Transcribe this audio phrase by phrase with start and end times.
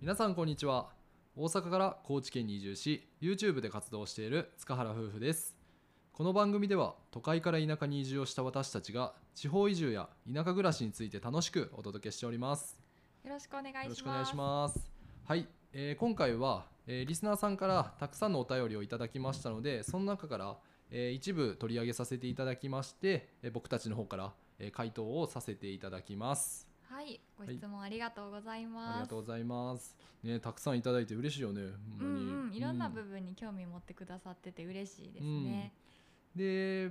[0.00, 0.88] 皆さんこんにちは。
[1.36, 5.54] 大阪から高知県に移住し YouTube で活動している塚原夫婦です。
[6.14, 12.80] この番組では都会から田舎に移住をした私たちが地方移住や田舎暮らしについて楽しくお届けしております。
[13.24, 13.84] よろしくお願いします。
[13.84, 14.90] よろしくお願いします。
[15.28, 20.56] はい、えー今回は、えーリスナーさんからたくさんのお便りをいただきましたのでその中から、
[20.90, 28.90] えー一部取り上げさせていただきまして、えー僕たちの方から、えー回答をさせていただきますはい、ご質問ありがとうございます。
[28.90, 29.96] ありがとうございます。
[30.24, 31.62] ね、たくさんいただいて嬉しいよね。
[32.00, 35.72] ほうんうん、いろんなう部分に興味持ってくださってて嬉しいですね。
[36.34, 36.90] で、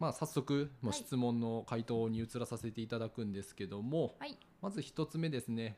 [0.00, 5.76] まあ早速、もうはい質問の回答に移らさせていただくんですけども、はい、まず一つ目ですね。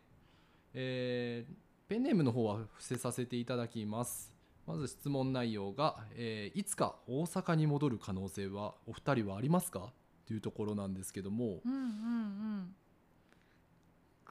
[0.73, 1.55] えー
[1.88, 4.32] ペンネームの方は伏せさせていただきます。
[4.65, 9.93] まず質問内容が、えーいつか大阪に戻る可能性はお二人はありますか？
[10.24, 12.74] というところなんですけども、うんうんうん。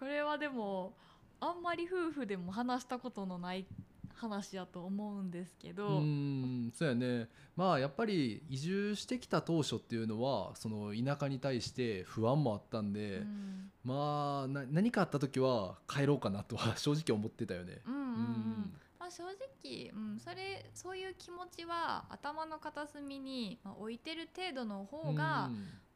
[0.04, 0.92] これはでも
[1.40, 3.66] あんまり夫婦でも話したことのない
[4.14, 7.30] 話やと思うんですけうど、んそうやね。
[7.56, 13.72] まあやっぱり移住してきた当初っていうのはその田舎に対して不安もあったんで、うん。
[13.86, 17.78] まあな何かあった時は帰ろうかなとは正直思ってたよね。
[17.86, 18.10] うんうんうん。
[18.10, 18.74] うん。
[19.00, 25.50] まあ、正直、うん、それそういう気持ちは頭の片隅に、まあ、置いてる程度の方が、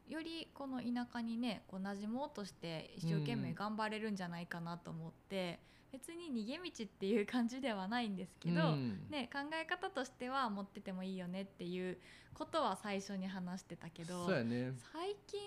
[0.07, 5.59] よりこの田舎にねこう馴染もうとして一生懸命頑張れるんじゃないかなと思って、
[5.91, 9.07] 別に逃げ道っていう感じではないんですけど、うん。
[9.09, 11.97] ね、考え方としては持っててもいいよねっていう
[12.33, 14.73] ことは最初に話してたけどね。
[14.93, 15.39] 最近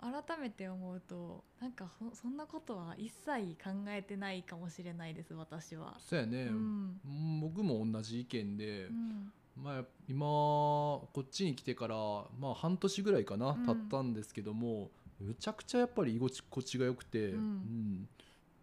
[0.00, 5.96] 改めて思うとなんかほそんなことは一切考えてないかもしれないです私は。
[5.98, 7.40] そうやね、うんうん。
[7.40, 11.96] 僕も同じ意見で、うんまあ、今こっちに来てから、
[12.38, 13.66] まあ、半年ぐらいかな、うん。
[13.66, 17.38] 経ったんですけどもむちゃくちゃやっぱり居心地が良くて、うん。
[17.38, 18.08] うん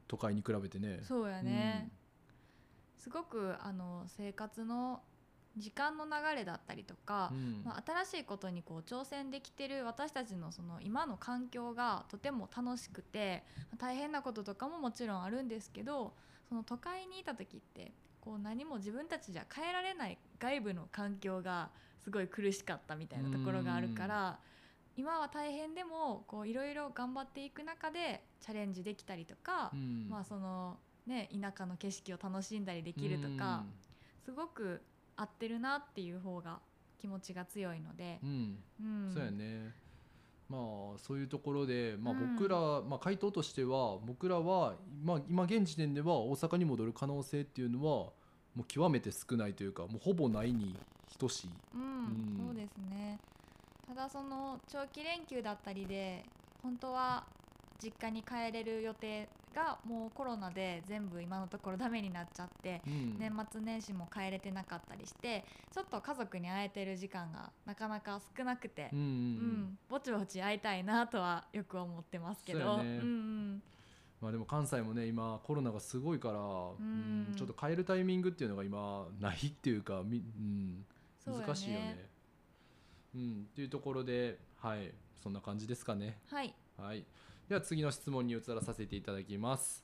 [0.08, 1.00] 都会に比べてね。
[1.04, 1.90] そうやね、
[2.96, 5.02] すごくあの生活の
[5.58, 7.62] 時間の流れだったりとかう、ん。
[7.66, 13.44] まあ、新しいことにこう挑戦できてる私たちのその今の環境がとても楽しくて
[13.78, 16.14] 大変なこととかももちろんあるんですけど
[16.48, 17.94] その都会にいた時って
[18.26, 21.70] こう何も自分たちじゃ変えられない外部の環境が
[22.00, 24.40] すごい苦しかったみたいなところがあるから
[24.96, 30.10] 今は大変でもこういろいろ頑張っていく中でチャレンジできたりとか、うん。
[30.10, 33.64] まあそのね田舎の景色を楽しんだりできるとか、
[34.24, 34.82] すごく
[35.18, 36.62] 合ってるなっていう方が
[36.98, 38.20] 気持ちが強いので。
[38.24, 39.12] う、ん、うん。
[39.14, 39.85] そうやね
[40.50, 42.20] まあそういうところで、まあ、うん。
[42.20, 48.14] 僕ら、まあ、回答としては僕らは、まあ、今現時点では大阪に戻る可能性っていうのは
[48.54, 50.86] もう極めて少ないというかもうほぼないに
[51.18, 51.52] 等しい。
[51.74, 52.38] うんうん。
[52.48, 53.20] そうですね。
[53.88, 56.26] ただその長期連休だったりで
[56.62, 57.28] 本当は
[57.80, 63.18] 実家に帰れる予定がもうコロナで全部今のところダメになっちゃってうん。
[63.18, 69.10] 年末年始も帰れてなかったりしてちょっと家族に会えてる時間がなかなか少なくてうんう、うん。
[69.10, 69.78] ん。
[69.90, 72.82] ぼちぼち会いたいなとはよく思ってますけど。
[74.22, 77.32] まあ、でも関西もね今コロナがすごいから、うん。
[77.32, 80.86] んちょっと帰るタイミングっていうのが今ないっていうか、みうん、
[81.26, 82.06] 難しいよね。
[83.16, 84.92] うん、っていうところで、はい、
[85.24, 86.18] そんな感じですかね。
[86.28, 86.54] はい。
[86.78, 87.06] はい、
[87.48, 89.84] では次の質問に移らさせていただきます。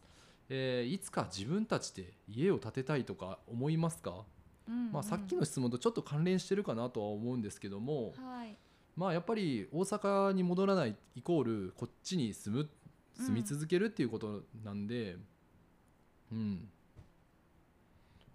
[0.50, 4.26] えーいつか自分たちで家を建てたいとか思いますか、
[4.68, 4.92] うんうん。
[4.92, 8.58] まあ、さっきの質問とちょっと関連してるかなとは思うんですけども、はい。
[8.96, 15.18] まあ、やっぱり大阪に戻らないイコールこっちに住むうん住み続けるっていうことなんで、
[16.32, 16.68] うん。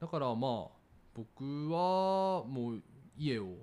[0.01, 0.77] だからまあ
[1.15, 2.83] 僕はもう
[3.19, 3.57] 家を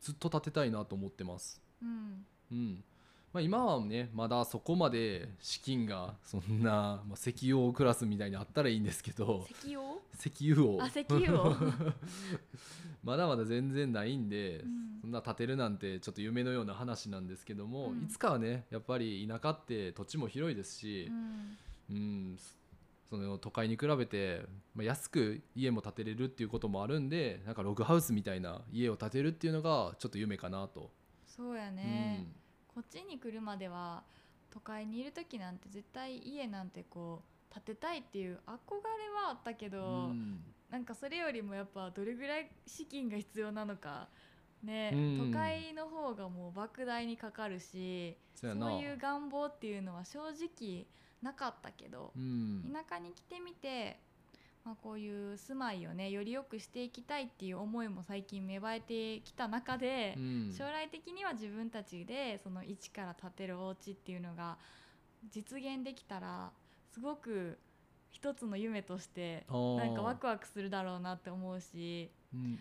[0.00, 1.62] ずっと建てたいなと思ってます。
[1.82, 2.26] うん。
[2.52, 2.84] うん
[3.32, 11.54] まあ、今はねまだそこまで資金がそんな、まあ、石油王クラスみたいにあったらいいんですけど石油石油王あ石油王
[13.04, 14.98] まだまだ全然ないんで、うん。
[15.00, 18.04] そんな建てるなんてちょっと夢のような話なんですけども、うん。
[18.04, 21.56] いつかはねやっぱり田舎って土地も広いですしう、ん。
[21.90, 22.38] うん
[23.08, 30.92] その都会に比べて、まあ、安く家も建てれるっていうこともあるんでなんかログハウスみたいな家を建てるっていうのがちょっと夢かなと。
[31.26, 32.26] そうやね、
[32.74, 34.02] こっちに来るまでは
[34.50, 40.40] 都会にいる時なんて絶対家なんてこう建てたいっていう憧れはあったけうど、ん。
[40.70, 44.08] なんかそれよりもやっぱどれぐらい資金が必要なのか
[44.62, 45.32] ね、うん。
[45.32, 50.86] 都会の方がもう莫大にかかるしそういう願望っていうのは正直
[51.22, 52.72] なかったけど、うん。
[52.72, 54.00] 田舎に来てみて、
[54.64, 60.54] まあ、こういう住まいをねより良くしていきたいっていう思いも最近芽生えてきた中で、うん。
[60.56, 64.58] 将来的には自分たちでその一から建てるお家っていうのが
[65.30, 66.50] 実現できたら
[66.92, 67.58] すごく
[68.10, 72.58] 一つの夢としてなんかワクワクするだろうなって思うしうん。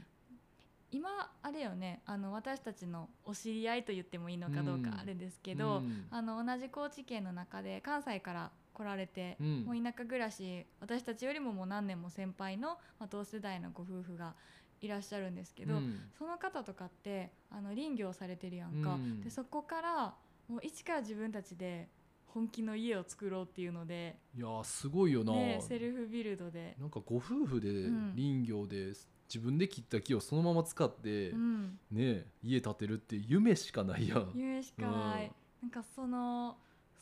[0.91, 1.09] 今
[1.43, 4.83] あれよねあの私たちのお知り合いと言ってもいいのかどううん。
[4.83, 6.07] かあれですけど、うん。
[6.09, 9.63] あの同じ高知県の中で関西から来られて、うん。
[9.65, 14.33] もう田舎暮らし私たちよりももう何年も先輩の、まあ、同世代のご夫婦が
[14.81, 15.99] いらっしゃるんですけど、うん。
[16.17, 19.21] その方とかってあの林業されてるやんか、うん。
[19.21, 20.15] でそこから
[20.47, 21.87] もう一から自分たちで
[22.27, 28.13] 本気の家を作ろうっていうので、いやーすごいよな、ね、セルフビルドで、なんかご夫婦でうん。
[28.15, 28.93] 林業で
[29.27, 34.31] 自分で切った木をそのまま使って、うん、ね家建てるって夢しかないやん。
[34.33, 35.31] 夢しかない、
[35.61, 36.57] なんかその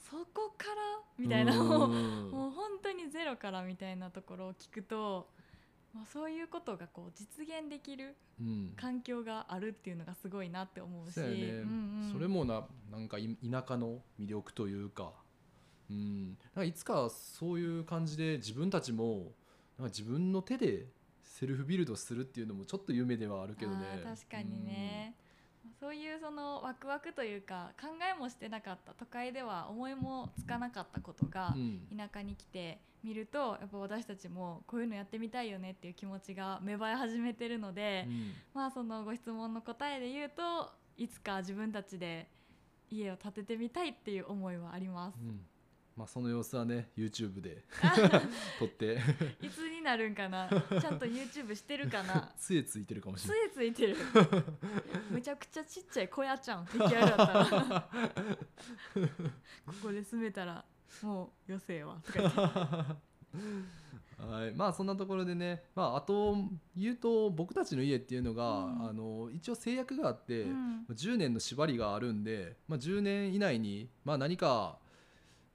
[0.09, 0.73] そこから？
[1.17, 1.55] みみたいな。
[1.55, 5.29] のをもう本当にゼロからみたいなところを聞くと、
[5.93, 8.73] まあ、そういうことがこう実現できるうん。
[8.77, 11.13] 環境があるっていうのがすごいなって思うし。
[11.13, 12.09] そうやね、うんうん。
[12.13, 15.11] それもななんかい田舎の魅力というか,、
[15.89, 19.31] うん、なんかいつかそういう感じで自分たちも
[19.77, 20.85] なんか自分の手で
[21.23, 24.01] セルフビルドするっていうのもちょっと夢ではあるけどね。
[24.03, 25.15] 確かにね、
[25.79, 31.55] そういうそのワクワクというか考えもしてなかった都会では思いもつかなかったことが
[31.95, 38.33] 田舎に来てみるとやっぱ私たちもこういうのやってみたいよねっていう気持ちが芽生え始めてるので、うん。
[38.53, 42.27] まあそのご質問の答えで言うといつか自分たちで
[42.89, 45.15] 家を建ててみたいっていう思いはあります。
[45.21, 45.39] うん
[45.97, 47.63] まあ、その様子はね YouTube で
[48.59, 48.99] 撮って。
[49.41, 50.47] いつになるんかな？
[50.47, 52.31] ちゃんと YouTube してるかな？
[52.37, 53.97] 杖ついてるかもしつれないえついてる。
[55.09, 57.89] めちゃくちゃちっちゃい小屋ちゃん出来上がったら。
[59.65, 60.63] ここで住めたら
[61.01, 62.97] もう余生はとか
[64.17, 66.35] はい、まあそんなところでね、まあ、あと
[66.75, 68.89] 言うと僕たちの家っていうのが、うん。
[68.89, 70.85] あの一応制約があって、うん。
[70.89, 74.79] 10年の縛りがあるんで、まあ、10年以内に、まあ、何か、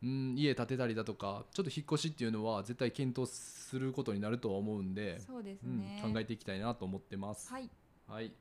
[0.03, 7.53] うん、家建てたりだとかちょっと引っ越しっていうのは絶対検討することになるとは思うんで、そうですうんね、考えていきたいなと思ってます。
[7.53, 7.71] はい。
[8.09, 8.33] はい、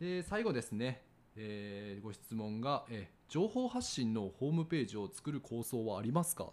[0.00, 1.02] で最後ですね、
[1.36, 6.52] えーご質問が、えー情報発信のホームページを作る構想はありますか？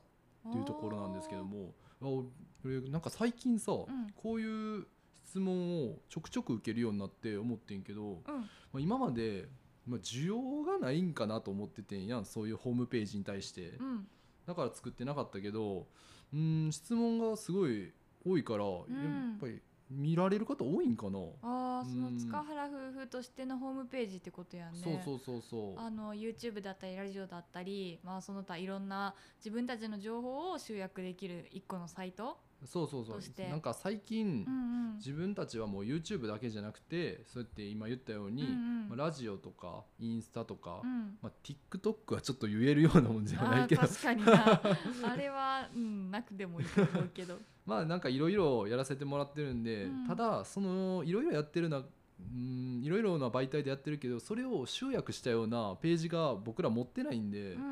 [0.50, 2.26] っていうところなんですけどもあこ
[2.66, 3.86] れなんか最近さ、ん。
[4.16, 4.88] こういう
[5.26, 8.22] 質問をちょくちょく受けるようになって思ってんけど、うん。
[8.26, 8.46] ま
[8.76, 9.48] あ、今まで、
[9.86, 13.72] まあ、需要がないんかなと思っててんやんそういうホームページに対して。
[13.80, 14.08] うん
[14.48, 15.88] だから作ってなかったけど
[16.34, 17.92] うん質問がすごい
[18.26, 18.76] 多いから、やっ
[19.40, 19.60] ぱり
[19.92, 22.18] 見られる方多いんかな、ああそのうん。
[22.18, 24.80] 塚原夫婦としてのホームページってことやね。
[24.82, 25.80] そうそうそうそう。
[25.80, 33.16] あの YouTube だったりラジオだったり、まあ、その他いろんな自分たちの情報を集約できる一個のサイト、そうそうそう。
[33.16, 33.48] として。
[33.50, 34.96] なんか最近、うんうん。
[34.98, 38.90] 自分たちはもう YouTube だけじゃなくてそうやって今言ったように、うんうん。
[38.90, 41.18] まあ、ラジオとかインスタとか、うん。
[41.22, 43.82] まあ、TikTok はちょっと言えるようなもんじゃないけど。
[43.82, 44.62] 確かにな。
[45.04, 47.40] あれは、うん、なくてもいいと思うけど
[47.72, 50.08] まあなんかいろいろやらせてもらってるんで、うん。
[50.08, 51.84] ただそのいろいろやってるなう
[52.38, 57.66] んいろいろな媒体でやってるけどそれを集約したようなページが僕ら持ってないんで、うん、う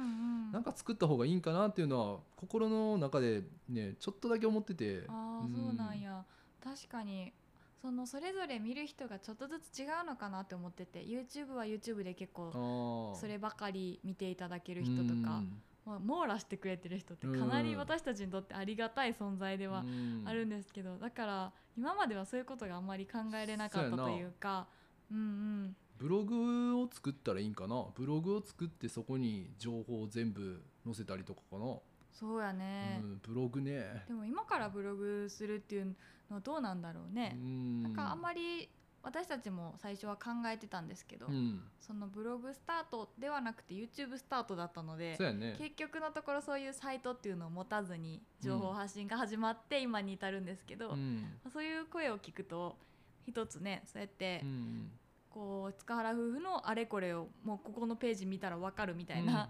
[0.49, 6.23] ん、なんか作った方がいいんかなっていうのは心の中でねちょっとだけ思っててああそうなんや。
[6.63, 7.33] 確かに
[7.81, 20.23] そのそれぞれ見る人がちょっとずつ違うのかなって思ってて YouTube は YouTube で結構そればかり見ていただける人とか、うんまあ、網羅してくれてる人ってかなり私たちにとってありがたい存在ではうん。
[20.25, 24.67] あるんですけど、だから今まではそういうことがあんまり考えれなかったというか
[25.11, 25.75] うんうん。
[25.97, 27.85] ブログを作ったらいいんかな？
[27.95, 31.65] ブログを作ってそこに情報を全部載せたりとかかな、
[32.13, 34.05] そうやね、うん、ブログね。
[34.07, 35.85] でも今からブログするっていう
[36.29, 37.83] のはどうなんだろうね、うん。
[37.83, 38.69] なんかあんまり
[39.01, 41.61] 私たちも最初は考えてたんですけど、うん。
[41.79, 45.55] そのブログスタートではなくて YouTube スタートだったのでね。
[45.57, 51.25] 結局のところそういうサイトっていうのを持たずに情報発信が始まって今に至るんですけど、うん。
[51.51, 52.77] そういう声を聞くと
[53.25, 54.91] 一つねそうやってうん
[55.29, 59.47] こう塚原夫婦のあれこれをもうここのページ見たら分かるみたいな、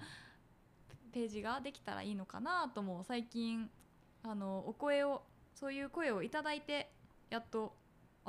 [1.13, 3.69] ページができたらいいのかなとも最近
[4.21, 5.23] あのお声を
[5.55, 6.91] そういう声をいただいて
[7.29, 7.73] やっと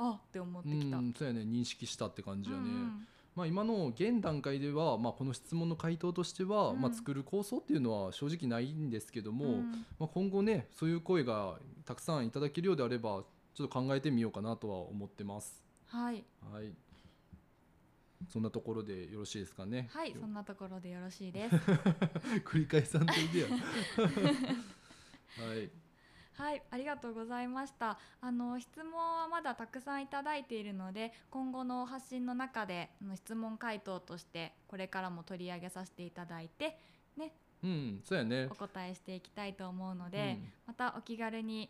[0.01, 0.97] あって思ってきた。
[0.97, 11.55] うん、そうやね認識したって感じやね、うんうんまあ、今の現段階では、まあ、この質問の回答としては、うんまあ、作る構想っていうのは正直ないんですけども、うんまあ、今後ねそういう声が
[11.85, 15.61] たくさんいただけるようであればちょっと考えてみようかなとは思ってます。
[15.87, 16.71] はい、はい
[18.29, 19.89] そんなところでよろしいですかね。
[19.91, 21.55] はい、そんなところでよろしいです。
[22.45, 23.47] 繰り返さんといてや。
[25.47, 25.69] はい。
[26.33, 27.97] はい、ありがとうございました。
[28.21, 36.77] あの質問はまだたくさんいただいているので、今後の発信の中での質問回答としてこれからも取り上げさせていただいて、
[37.17, 37.33] ね、
[37.63, 38.47] うん、そうやね。
[38.49, 41.69] お答えしていきたいと思うので、うん、またお気軽に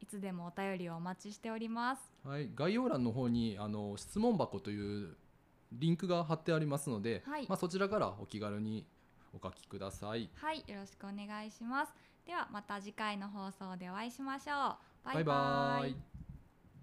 [0.00, 2.02] いつでもお便りをお待ちしております。
[2.24, 5.16] はい、概要欄の方にあの質問箱という
[5.72, 8.86] リンクが貼ってありますので、はい、まあ、そちらからお気軽に
[9.34, 10.30] お書きください。
[10.34, 11.92] はい、よろしくお願いします。
[12.28, 15.14] ではまた次回の放送でお会いしましょう。
[15.14, 16.07] バイバイ。